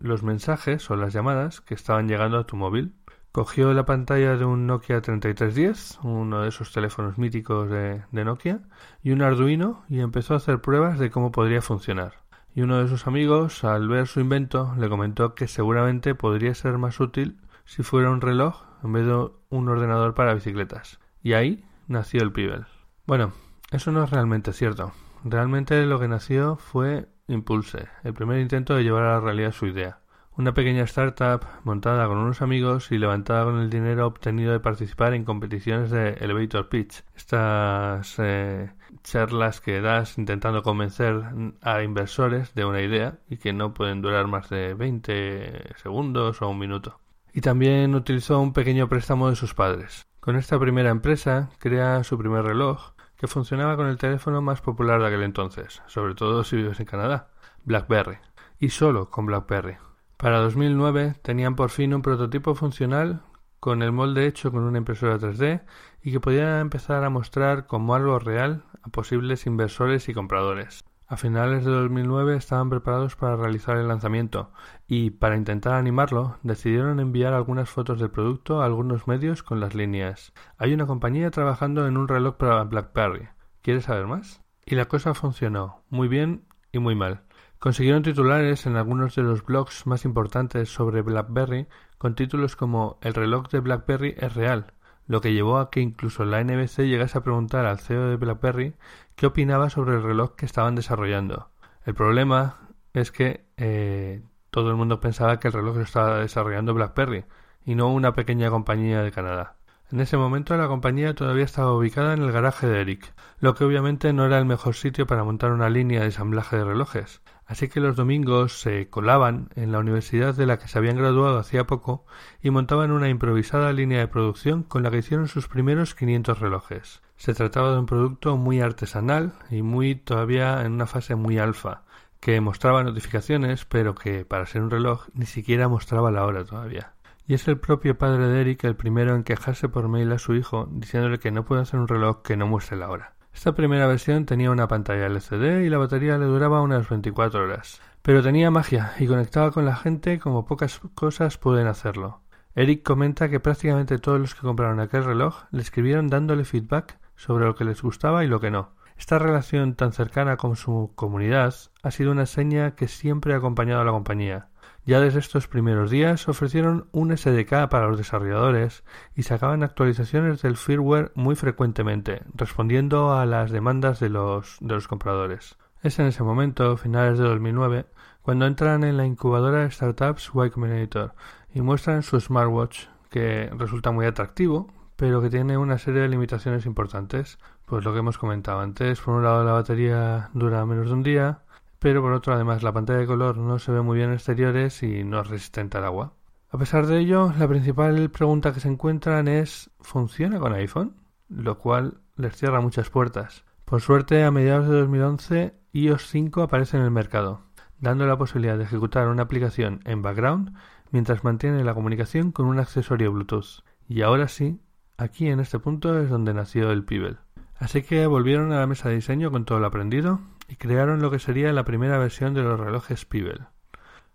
[0.00, 2.92] los mensajes o las llamadas que estaban llegando a tu móvil
[3.32, 8.60] Cogió la pantalla de un Nokia 3310, uno de esos teléfonos míticos de, Nokia,
[9.02, 12.14] y un Arduino y empezó a hacer pruebas de cómo podría funcionar.
[12.54, 16.78] Y uno de sus amigos, al ver su invento, le comentó que seguramente podría ser
[16.78, 20.98] más útil si fuera un reloj en vez de un ordenador para bicicletas.
[21.22, 22.66] Y ahí nació el Pibel.
[23.06, 23.32] Bueno,
[23.70, 24.92] eso no es realmente cierto.
[25.22, 29.66] Realmente lo que nació fue Impulse, el primer intento de llevar a la realidad su
[29.66, 30.00] idea.
[30.38, 35.12] Una pequeña startup montada con unos amigos y levantada con el dinero obtenido de participar
[35.12, 37.02] en competiciones de elevator pitch.
[37.16, 38.70] Estas eh,
[39.02, 41.24] charlas que das intentando convencer
[41.60, 46.48] a inversores de una idea y que no pueden durar más de 20 segundos o
[46.48, 47.00] un minuto.
[47.32, 50.06] Y también utilizó un pequeño préstamo de sus padres.
[50.20, 55.00] Con esta primera empresa crea su primer reloj que funcionaba con el teléfono más popular
[55.00, 57.30] de aquel entonces, sobre todo si vives en Canadá,
[57.64, 58.18] BlackBerry,
[58.60, 59.87] y solo con BlackBerry.
[60.18, 63.22] Para 2009 tenían por fin un prototipo funcional
[63.60, 65.62] con el molde hecho con una impresora 3D
[66.02, 70.84] y que podían empezar a mostrar como algo real a posibles inversores y compradores.
[71.06, 74.50] A finales de 2009 estaban preparados para realizar el lanzamiento
[74.88, 79.76] y, para intentar animarlo, decidieron enviar algunas fotos del producto a algunos medios con las
[79.76, 80.32] líneas.
[80.56, 83.28] Hay una compañía trabajando en un reloj para BlackBerry.
[83.62, 84.42] ¿Quieres saber más?
[84.66, 87.22] Y la cosa funcionó, muy bien y muy mal.
[87.58, 91.66] Consiguieron titulares en algunos de los blogs más importantes sobre BlackBerry
[91.98, 94.74] con títulos como El reloj de BlackBerry es real,
[95.08, 98.76] lo que llevó a que incluso la NBC llegase a preguntar al CEO de BlackBerry
[99.16, 101.50] qué opinaba sobre el reloj que estaban desarrollando.
[101.84, 102.60] El problema
[102.92, 107.24] es que eh, todo el mundo pensaba que el reloj lo estaba desarrollando BlackBerry
[107.64, 109.57] y no una pequeña compañía de Canadá.
[109.90, 113.64] En ese momento la compañía todavía estaba ubicada en el garaje de Eric, lo que
[113.64, 117.68] obviamente no era el mejor sitio para montar una línea de ensamblaje de relojes, Así
[117.68, 121.66] que los domingos se colaban en la universidad de la que se habían graduado hacía
[121.66, 122.04] poco
[122.42, 127.00] y montaban una improvisada línea de producción con la que hicieron sus primeros 500 relojes.
[127.16, 131.84] Se trataba de un producto muy artesanal y muy todavía en una fase muy alfa,
[132.20, 136.92] que mostraba notificaciones, pero que para ser un reloj ni siquiera mostraba la hora todavía.
[137.28, 140.34] Y es el propio padre de Eric el primero en quejarse por mail a su
[140.34, 143.16] hijo, diciéndole que no puede hacer un reloj que no muestre la hora.
[143.34, 147.82] Esta primera versión tenía una pantalla LCD y la batería le duraba unas 24 horas.
[148.00, 152.22] Pero tenía magia y conectaba con la gente como pocas cosas pueden hacerlo.
[152.54, 157.44] Eric comenta que prácticamente todos los que compraron aquel reloj le escribieron dándole feedback sobre
[157.44, 158.70] lo que les gustaba y lo que no.
[158.96, 163.82] Esta relación tan cercana con su comunidad ha sido una seña que siempre ha acompañado
[163.82, 164.48] a la compañía.
[164.84, 170.56] Ya desde estos primeros días ofrecieron un SDK para los desarrolladores y sacaban actualizaciones del
[170.56, 175.56] firmware muy frecuentemente, respondiendo a las demandas de los, de los compradores.
[175.82, 177.86] Es en ese momento, finales de 2009,
[178.22, 181.14] cuando entran en la incubadora de startups Y Combinator
[181.54, 186.66] y muestran su smartwatch, que resulta muy atractivo, pero que tiene una serie de limitaciones
[186.66, 187.38] importantes.
[187.64, 191.02] Pues lo que hemos comentado antes, por un lado la batería dura menos de un
[191.02, 191.42] día,
[191.78, 194.82] pero por otro además la pantalla de color no se ve muy bien en exteriores
[194.82, 196.14] y no es resistente al agua.
[196.50, 200.94] A pesar de ello, la principal pregunta que se encuentran es ¿funciona con iPhone?
[201.28, 203.44] Lo cual les cierra muchas puertas.
[203.64, 207.42] Por suerte, a mediados de 2011, iOS 5 aparece en el mercado,
[207.80, 210.56] dando la posibilidad de ejecutar una aplicación en background
[210.90, 213.62] mientras mantiene la comunicación con un accesorio Bluetooth.
[213.86, 214.58] Y ahora sí,
[214.96, 217.18] aquí en este punto es donde nació el Pibel.
[217.56, 221.10] Así que volvieron a la mesa de diseño con todo lo aprendido y crearon lo
[221.10, 223.46] que sería la primera versión de los relojes Pibel.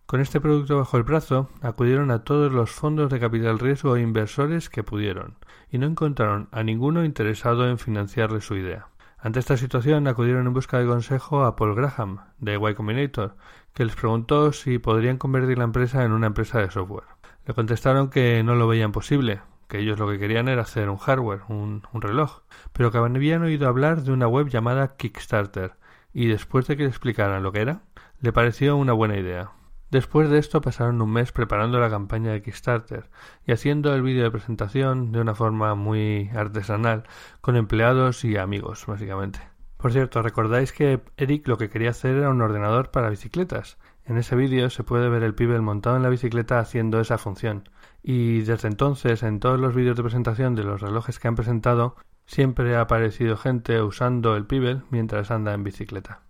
[0.05, 4.01] Con este producto bajo el brazo, acudieron a todos los fondos de capital riesgo e
[4.01, 5.37] inversores que pudieron,
[5.71, 8.87] y no encontraron a ninguno interesado en financiarle su idea.
[9.17, 13.37] Ante esta situación acudieron en busca de consejo a Paul Graham, de Y Combinator,
[13.73, 17.07] que les preguntó si podrían convertir la empresa en una empresa de software.
[17.45, 20.97] Le contestaron que no lo veían posible, que ellos lo que querían era hacer un
[20.97, 22.41] hardware, un, un reloj,
[22.73, 25.75] pero que habían oído hablar de una web llamada Kickstarter,
[26.13, 27.81] y después de que le explicaran lo que era,
[28.21, 29.51] le pareció una buena idea.
[29.89, 33.09] Después de esto pasaron un mes preparando la campaña de Kickstarter
[33.45, 37.03] y haciendo el vídeo de presentación de una forma muy artesanal,
[37.41, 39.39] con empleados y amigos, básicamente.
[39.77, 43.77] Por cierto, recordáis que Eric lo que quería hacer era un ordenador para bicicletas.
[44.05, 47.69] En ese vídeo se puede ver el pibe montado en la bicicleta haciendo esa función.
[48.01, 51.97] Y desde entonces, en todos los vídeos de presentación de los relojes que han presentado,
[52.25, 56.23] Siempre ha aparecido gente usando el Pibel mientras anda en bicicleta.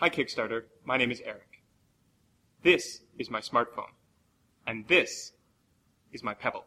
[0.00, 1.64] Hi Kickstarter, my name is Eric.
[2.62, 3.94] This is my smartphone.
[4.66, 5.36] And this
[6.12, 6.64] is my Pebble.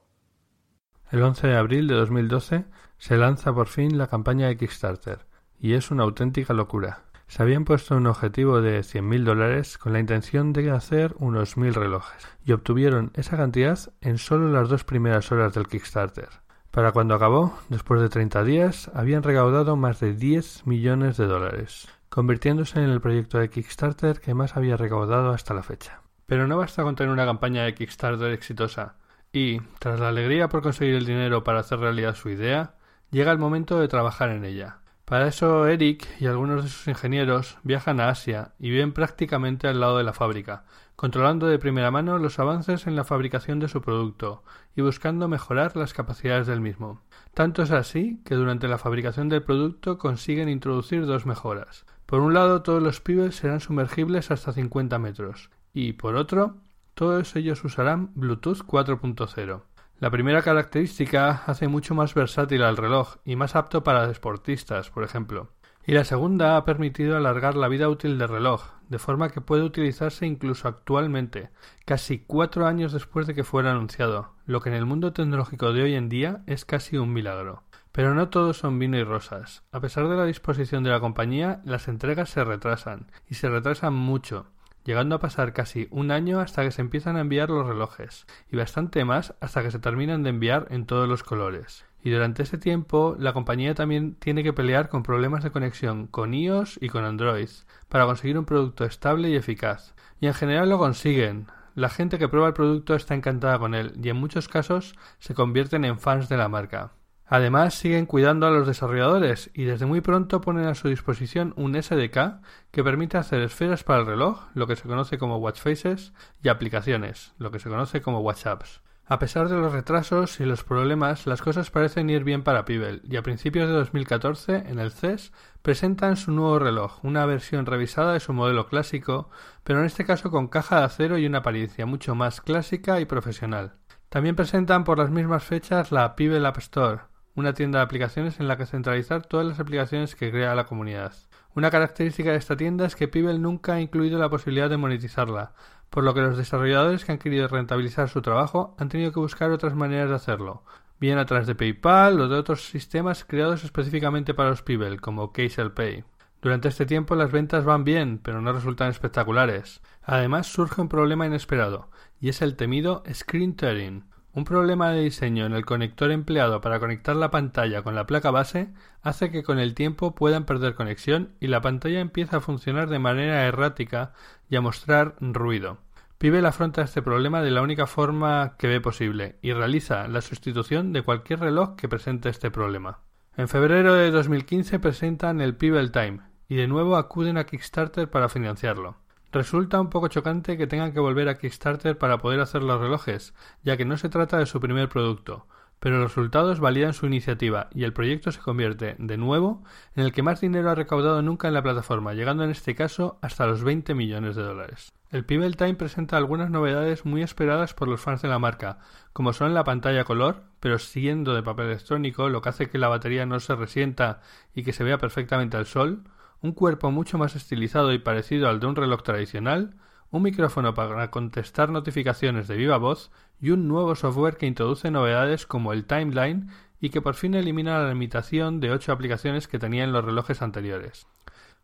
[1.12, 2.66] El 11 de abril de 2012
[2.98, 5.26] se lanza por fin la campaña de Kickstarter,
[5.60, 7.06] y es una auténtica locura.
[7.28, 11.74] Se habían puesto un objetivo de 100.000 dólares con la intención de hacer unos mil
[11.74, 16.30] relojes, y obtuvieron esa cantidad en solo las dos primeras horas del Kickstarter.
[16.72, 21.88] Para cuando acabó, después de 30 días, habían recaudado más de 10 millones de dólares,
[22.10, 26.02] convirtiéndose en el proyecto de Kickstarter que más había recaudado hasta la fecha.
[26.28, 28.98] Pero no basta con tener una campaña de Kickstarter exitosa,
[29.34, 32.76] y, tras la alegría por conseguir el dinero para hacer realidad su idea,
[33.10, 34.78] llega el momento de trabajar en ella.
[35.06, 39.80] Para eso Eric y algunos de sus ingenieros viajan a Asia y viven prácticamente al
[39.80, 40.66] lado de la fábrica,
[41.00, 44.44] controlando de primera mano los avances en la fabricación de su producto
[44.76, 47.00] y buscando mejorar las capacidades del mismo.
[47.34, 51.86] Tanto es así que durante la fabricación del producto consiguen introducir dos mejoras.
[52.06, 56.58] Por un lado, todos los pibes serán sumergibles hasta 50 metros y, por otro,
[56.96, 59.62] todos ellos usarán Bluetooth 4.0.
[60.02, 65.06] La primera característica hace mucho más versátil al reloj y más apto para deportistas, por
[65.06, 65.48] ejemplo.
[65.90, 69.64] Y la segunda ha permitido alargar la vida útil del reloj, de forma que puede
[69.64, 71.50] utilizarse incluso actualmente,
[71.84, 75.82] casi cuatro años después de que fuera anunciado, lo que en el mundo tecnológico de
[75.82, 77.64] hoy en día es casi un milagro.
[77.92, 79.64] Pero no todos son vino y rosas.
[79.72, 83.96] A pesar de la disposición de la compañía, las entregas se retrasan, y se retrasan
[83.96, 84.46] mucho,
[84.86, 88.58] llegando a pasar casi un año hasta que se empiezan a enviar los relojes, y
[88.58, 91.89] bastante más hasta que se terminan de enviar en todos los colores.
[92.02, 96.34] Y durante ese tiempo, la compañía también tiene que pelear con problemas de conexión con
[96.34, 97.50] iOS y con Android,
[97.90, 99.94] para conseguir un producto estable y eficaz.
[100.22, 101.48] Y en general lo consiguen.
[101.76, 105.34] La gente que prueba el producto está encantada con él, y en muchos casos se
[105.34, 106.94] convierten en fans de la marca.
[107.32, 111.80] Además, siguen cuidando a los desarrolladores y desde muy pronto ponen a su disposición un
[111.80, 112.42] SDK
[112.72, 116.50] que permite hacer esferas para el reloj, lo que se conoce como watch faces, y
[116.50, 118.82] aplicaciones, lo que se conoce como watch apps.
[119.12, 123.02] A pesar de los retrasos y los problemas, las cosas parecen ir bien para Pibel
[123.04, 125.34] y a principios de 2014, en el CES,
[125.64, 129.32] presentan su nuevo reloj, una versión revisada de su modelo clásico,
[129.64, 133.06] pero en este caso con caja de acero y una apariencia mucho más clásica y
[133.06, 133.74] profesional.
[134.10, 137.00] También presentan por las mismas fechas la Pibel App Store,
[137.34, 141.14] una tienda de aplicaciones en la que centralizar todas las aplicaciones que crea la comunidad.
[141.56, 145.54] Una característica de esta tienda es que Pibel nunca ha incluido la posibilidad de monetizarla,
[145.90, 149.52] por lo que los desarrolladores que han querido rentabilizar su trabajo han tenido que buscar
[149.52, 150.64] otras maneras de hacerlo,
[151.00, 155.32] bien a través de PayPal o de otros sistemas creados específicamente para los Pibel, como
[155.32, 156.04] Case Pay.
[156.42, 159.82] Durante este tiempo las ventas van bien, pero no resultan espectaculares.
[160.04, 165.46] Además surge un problema inesperado, y es el temido screen tearing, un problema de diseño
[165.46, 168.70] en el conector empleado para conectar la pantalla con la placa base
[169.02, 173.00] hace que con el tiempo puedan perder conexión y la pantalla empieza a funcionar de
[173.00, 174.14] manera errática
[174.50, 175.80] y a mostrar ruido.
[176.20, 180.92] Pibel afronta este problema de la única forma que ve posible y realiza la sustitución
[180.92, 183.00] de cualquier reloj que presente este problema.
[183.38, 186.20] En febrero de 2015 presentan el Pibel Time
[186.50, 188.98] y de nuevo acuden a Kickstarter para financiarlo.
[189.32, 193.36] Resulta un poco chocante que tengan que volver a Kickstarter para poder hacer los relojes,
[193.64, 195.46] ya que no se trata de su primer producto,
[195.80, 199.64] pero los resultados validan su iniciativa y el proyecto se convierte, de nuevo,
[199.96, 203.20] en el que más dinero ha recaudado nunca en la plataforma, llegando en este caso
[203.22, 204.92] hasta los 20 millones de dólares.
[205.12, 208.80] El Pibel Time presenta algunas novedades muy esperadas por los fans de la marca,
[209.14, 212.90] como son la pantalla color, pero siendo de papel electrónico, lo que hace que la
[212.90, 214.22] batería no se resienta
[214.56, 216.04] y que se vea perfectamente al sol,
[216.42, 219.76] un cuerpo mucho más estilizado y parecido al de un reloj tradicional,
[220.12, 225.46] un micrófono para contestar notificaciones de viva voz y un nuevo software que introduce novedades
[225.46, 229.92] como el timeline y que por fin elimina la limitación de ocho aplicaciones que tenían
[229.92, 231.06] los relojes anteriores.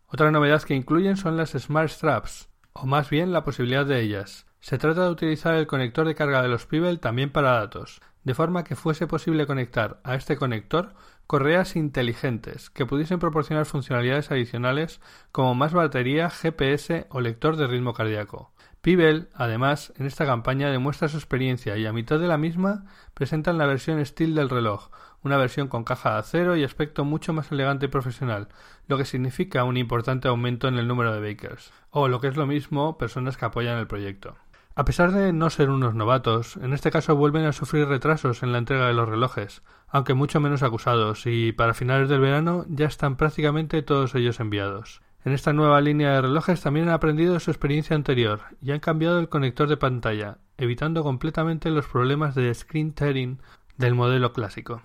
[0.08, 4.46] Otra novedad que incluyen son las Smart Straps, o más bien la posibilidad de ellas.
[4.60, 8.34] Se trata de utilizar el conector de carga de los Pibel también para datos, de
[8.34, 10.94] forma que fuese posible conectar a este conector
[11.28, 15.02] correas inteligentes que pudiesen proporcionar funcionalidades adicionales
[15.32, 18.52] como más batería, GPS o lector de ritmo cardíaco.
[18.82, 23.58] Pibel, además, en esta campaña demuestra su experiencia y a mitad de la misma presentan
[23.58, 24.92] la versión Steel del reloj,
[25.24, 28.48] una versión con caja de acero y aspecto mucho más elegante y profesional,
[28.88, 32.38] lo que significa un importante aumento en el número de bakers, o lo que es
[32.38, 34.36] lo mismo, personas que apoyan el proyecto.
[34.78, 38.52] A pesar de no ser unos novatos, en este caso vuelven a sufrir retrasos en
[38.52, 42.86] la entrega de los relojes, aunque mucho menos acusados, y para finales del verano ya
[42.86, 45.02] están prácticamente todos ellos enviados.
[45.24, 48.82] En esta nueva línea de relojes también han aprendido de su experiencia anterior y han
[48.82, 53.40] cambiado el conector de pantalla, evitando completamente los problemas de screen tearing
[53.78, 54.82] del modelo clásico.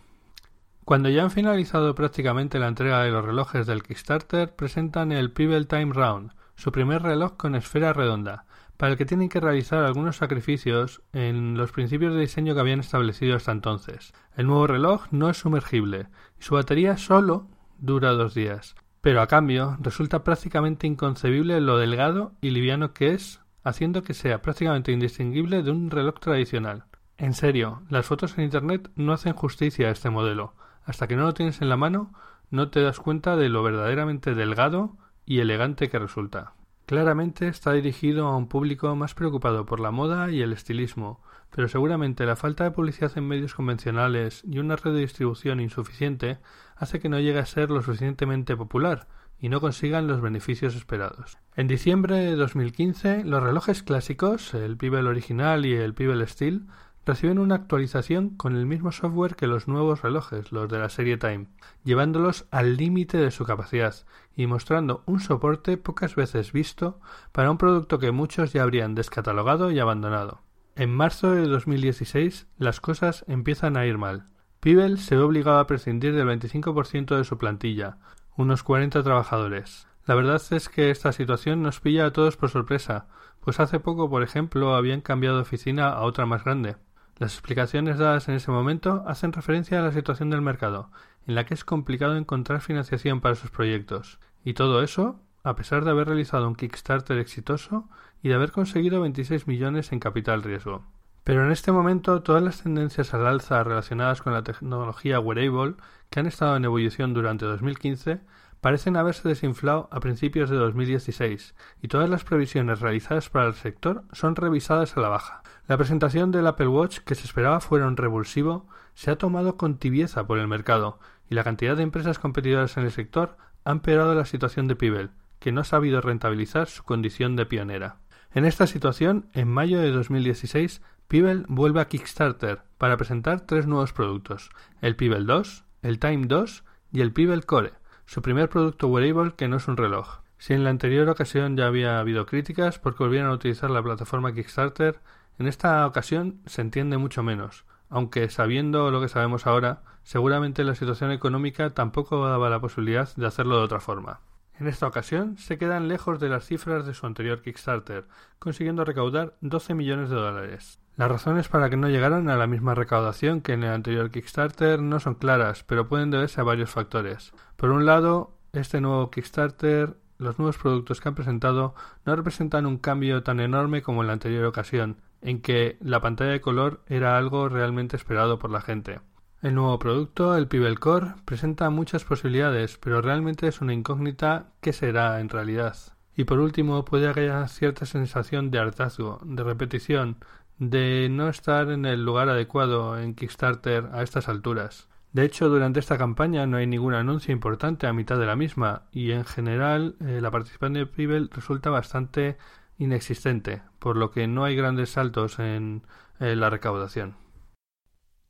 [0.84, 5.64] Cuando ya han finalizado prácticamente la entrega de los relojes del Kickstarter, presentan el Pebble
[5.64, 8.44] Time Round, su primer reloj con esfera redonda,
[8.80, 12.80] para el que tienen que realizar algunos sacrificios en los principios de diseño que habían
[12.80, 14.14] establecido hasta entonces.
[14.34, 16.06] El nuevo reloj no es sumergible
[16.40, 22.32] y su batería solo dura dos días, pero a cambio resulta prácticamente inconcebible lo delgado
[22.40, 26.84] y liviano que es, haciendo que sea prácticamente indistinguible de un reloj tradicional.
[27.18, 30.54] En serio, las fotos en Internet no hacen justicia a este modelo.
[30.86, 32.14] Hasta que no lo tienes en la mano,
[32.48, 36.54] no te das cuenta de lo verdaderamente delgado y elegante que resulta.
[36.90, 41.22] Claramente está dirigido a un público más preocupado por la moda y el estilismo,
[41.54, 46.38] pero seguramente la falta de publicidad en medios convencionales y una red de distribución insuficiente
[46.74, 49.06] hace que no llegue a ser lo suficientemente popular
[49.38, 51.38] y no consigan los beneficios esperados.
[51.54, 56.66] En diciembre de 2015, los relojes clásicos, el Pibel original y el Pibel Steel,
[57.06, 61.16] reciben una actualización con el mismo software que los nuevos relojes, los de la serie
[61.16, 61.46] Time,
[61.84, 63.94] llevándolos al límite de su capacidad
[64.36, 67.00] y mostrando un soporte pocas veces visto
[67.32, 70.42] para un producto que muchos ya habrían descatalogado y abandonado.
[70.76, 74.26] En marzo de 2016 las cosas empiezan a ir mal.
[74.60, 77.98] Pibel se ve obligado a prescindir del 25% de su plantilla,
[78.36, 79.86] unos 40 trabajadores.
[80.06, 83.06] La verdad es que esta situación nos pilla a todos por sorpresa,
[83.40, 86.76] pues hace poco, por ejemplo, habían cambiado oficina a otra más grande.
[87.20, 90.90] Las explicaciones dadas en ese momento hacen referencia a la situación del mercado,
[91.26, 94.18] en la que es complicado encontrar financiación para sus proyectos.
[94.42, 97.90] Y todo eso, a pesar de haber realizado un Kickstarter exitoso
[98.22, 100.86] y de haber conseguido 26 millones en capital riesgo.
[101.22, 105.74] Pero en este momento todas las tendencias al alza relacionadas con la tecnología wearable
[106.08, 108.22] que han estado en ebullición durante 2015
[108.60, 114.04] parecen haberse desinflado a principios de 2016 y todas las previsiones realizadas para el sector
[114.12, 115.42] son revisadas a la baja.
[115.66, 119.78] La presentación del Apple Watch, que se esperaba fuera un revulsivo, se ha tomado con
[119.78, 120.98] tibieza por el mercado
[121.28, 125.10] y la cantidad de empresas competidoras en el sector ha empeorado la situación de Pibel,
[125.38, 127.96] que no ha sabido rentabilizar su condición de pionera.
[128.32, 133.92] En esta situación, en mayo de 2016, Pibel vuelve a Kickstarter para presentar tres nuevos
[133.92, 134.50] productos,
[134.80, 137.72] el Pibel 2, el Time 2 y el Pibel Core,
[138.10, 140.22] su primer producto wearable que no es un reloj.
[140.36, 144.34] Si en la anterior ocasión ya había habido críticas porque volvieron a utilizar la plataforma
[144.34, 144.98] Kickstarter,
[145.38, 150.74] en esta ocasión se entiende mucho menos, aunque sabiendo lo que sabemos ahora, seguramente la
[150.74, 154.18] situación económica tampoco daba la posibilidad de hacerlo de otra forma.
[154.58, 158.08] En esta ocasión se quedan lejos de las cifras de su anterior Kickstarter,
[158.40, 160.80] consiguiendo recaudar 12 millones de dólares.
[161.00, 164.82] Las razones para que no llegaran a la misma recaudación que en el anterior Kickstarter
[164.82, 167.32] no son claras, pero pueden deberse a varios factores.
[167.56, 171.74] Por un lado, este nuevo Kickstarter, los nuevos productos que han presentado
[172.04, 176.32] no representan un cambio tan enorme como en la anterior ocasión, en que la pantalla
[176.32, 179.00] de color era algo realmente esperado por la gente.
[179.40, 184.74] El nuevo producto, el Pibel Core, presenta muchas posibilidades, pero realmente es una incógnita qué
[184.74, 185.78] será en realidad.
[186.14, 190.18] Y por último, puede haber cierta sensación de hartazgo, de repetición,
[190.60, 194.88] de no estar en el lugar adecuado en Kickstarter a estas alturas.
[195.12, 198.82] De hecho, durante esta campaña no hay ningún anuncio importante a mitad de la misma
[198.92, 202.36] y en general eh, la participación de Pibel resulta bastante
[202.78, 205.82] inexistente, por lo que no hay grandes saltos en
[206.18, 207.19] la recaudación.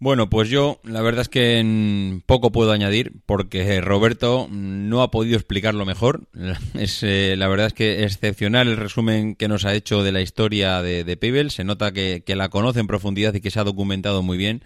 [0.03, 5.36] Bueno, pues yo la verdad es que poco puedo añadir porque Roberto no ha podido
[5.36, 6.26] explicarlo mejor.
[6.74, 10.22] Es, eh, la verdad es que excepcional el resumen que nos ha hecho de la
[10.22, 14.22] historia de, de Se nota que, la conoce en profundidad y que se ha documentado
[14.22, 14.64] muy bien.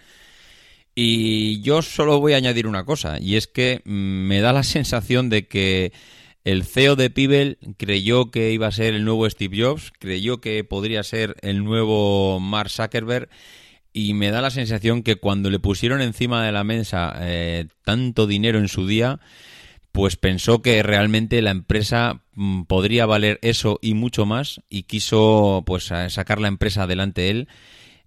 [0.95, 4.63] Y yo solo voy a añadir una cosa, y es que mm, me da la
[4.77, 5.91] sensación de que
[6.45, 10.63] el CEO de Pibel creyó que iba a ser el nuevo Steve Jobs, creyó que
[10.63, 13.27] podría ser el nuevo Mark Zuckerberg
[13.95, 18.27] y me da la sensación que cuando le pusieron encima de la mesa eh, tanto
[18.27, 19.21] dinero en su día,
[19.93, 25.63] pues pensó que realmente la empresa mm, podría valer eso y mucho más y quiso
[25.65, 27.47] pues sacar la empresa adelante él,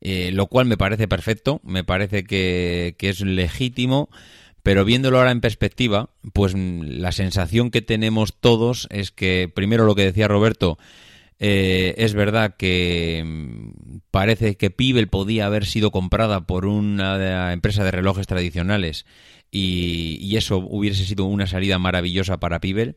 [0.02, 4.10] eh, lo cual me parece perfecto, me parece que, que es legítimo.
[4.62, 9.86] Pero viéndolo ahora en perspectiva, pues mm, la sensación que tenemos todos es que, primero
[9.86, 10.76] lo que decía Roberto,
[11.40, 17.84] eh, es verdad que mm, parece que Pibel podía haber sido comprada por una empresa
[17.84, 19.06] de relojes tradicionales
[19.50, 22.96] y, eso hubiese sido una salida maravillosa para Pibel.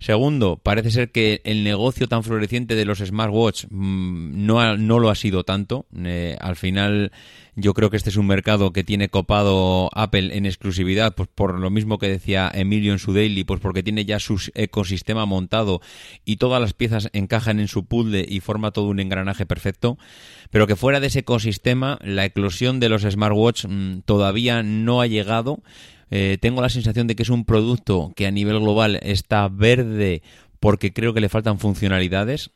[0.00, 5.10] Segundo, parece ser que el negocio tan floreciente de los smartwatch mm, no, no lo
[5.10, 5.84] ha sido tanto.
[5.94, 7.12] Eh, al final
[7.54, 11.58] yo creo que este es un mercado que tiene copado Apple en exclusividad, pues por
[11.58, 15.82] lo mismo que decía Emilio en su daily, pues porque tiene ya su ecosistema montado
[16.24, 19.98] y todas las piezas encajan en su puzzle y forma todo un engranaje perfecto.
[20.50, 25.06] Pero que fuera de ese ecosistema, la eclosión de los smartwatch mm, todavía no ha
[25.06, 25.60] llegado.
[26.10, 30.22] Eh, tengo la sensación de que es un producto que a nivel global está verde
[30.58, 32.50] porque creo que le faltan funcionalidades.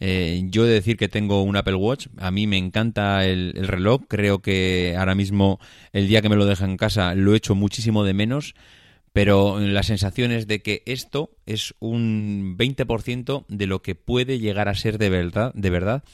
[0.00, 3.52] Eh, yo he de decir que tengo un Apple Watch, a mí me encanta el,
[3.66, 5.58] reloj, creo que ahora mismo
[5.92, 8.54] el día que me lo deja en casa lo echo muchísimo de menos,
[9.12, 14.68] pero la sensación es de que esto es un 20% de lo que puede llegar
[14.68, 16.04] a ser de verdad, de verdad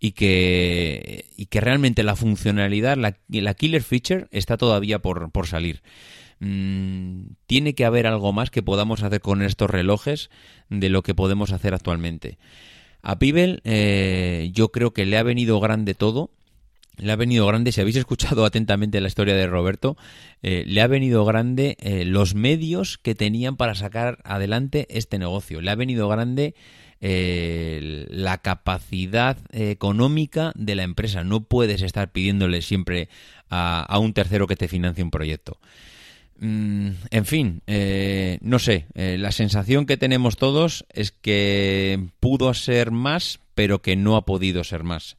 [0.00, 5.46] y, que, y que realmente la funcionalidad, la, la killer feature está todavía por, por
[5.46, 5.82] salir.
[6.40, 10.30] Mm, tiene que haber algo más que podamos hacer con estos relojes
[10.68, 12.38] de lo que podemos hacer actualmente.
[13.02, 16.30] A Pibel eh, yo creo que le ha venido grande todo
[16.96, 19.96] le ha venido grande, si habéis escuchado atentamente la historia de Roberto,
[20.42, 25.60] eh, le ha venido grande eh, los medios que tenían para sacar adelante este negocio.
[25.60, 26.54] Le ha venido grande
[27.00, 31.22] la capacidad económica de la empresa.
[31.22, 33.10] No puedes estar pidiéndole siempre
[33.50, 35.58] a, un tercero que te financie un proyecto.
[36.38, 37.62] Mm, en fin,
[38.40, 44.16] no sé, la sensación que tenemos todos es que pudo ser más, pero que no
[44.16, 45.16] ha podido ser más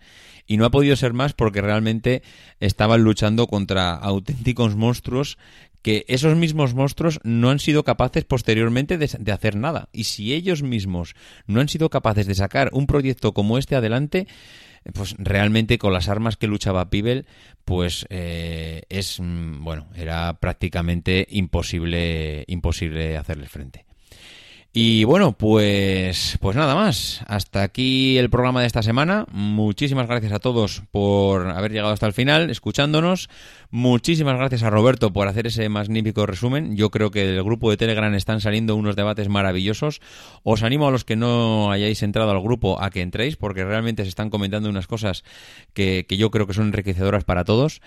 [0.47, 2.21] y no ha podido ser más porque realmente
[2.59, 5.37] estaban luchando contra auténticos monstruos
[5.81, 9.87] que esos mismos monstruos no han sido capaces posteriormente de, hacer nada.
[9.93, 11.13] Y si ellos mismos
[11.45, 14.25] no han sido capaces de sacar un proyecto como este adelante,
[14.93, 17.25] pues realmente con las armas que luchaba Pibel,
[17.63, 23.85] pues eh, es mm, bueno, era prácticamente imposible, imposible hacerle frente.
[24.77, 27.21] Y bueno, pues, pues nada más.
[27.27, 29.25] Hasta aquí el programa de esta semana.
[29.31, 33.29] Muchísimas gracias a todos por haber llegado hasta el final, escuchándonos.
[33.71, 36.75] Muchísimas gracias a Roberto por hacer ese magnífico resumen.
[36.75, 40.01] Yo creo que del grupo de Telegram están saliendo unos debates maravillosos.
[40.43, 44.03] Os animo a los que no hayáis entrado al grupo a que entréis, porque realmente
[44.03, 45.23] se están comentando unas cosas
[45.73, 47.79] que, que yo creo que son enriquecedoras para todos.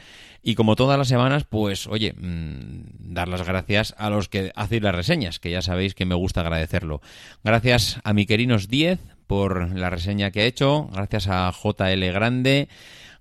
[0.43, 4.83] Y como todas las semanas, pues oye, mm, dar las gracias a los que hacéis
[4.83, 7.01] las reseñas, que ya sabéis que me gusta agradecerlo.
[7.43, 12.69] Gracias a mi querinos 10 por la reseña que ha hecho, gracias a JL Grande,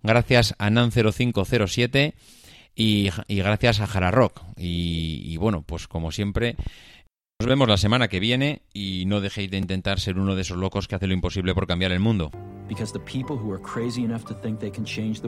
[0.04, 2.14] gracias a Nan0507
[2.76, 4.42] y, y gracias a Jararock.
[4.56, 6.56] Y, y bueno, pues como siempre,
[7.40, 10.58] nos vemos la semana que viene y no dejéis de intentar ser uno de esos
[10.58, 12.32] locos que hace lo imposible por cambiar el mundo.
[12.68, 15.28] Because the people who are crazy enough to think they can change the